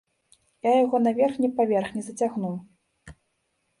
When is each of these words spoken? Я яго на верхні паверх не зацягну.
Я 0.67 0.71
яго 0.83 1.01
на 1.05 1.11
верхні 1.21 1.51
паверх 1.59 1.93
не 1.99 2.07
зацягну. 2.07 2.51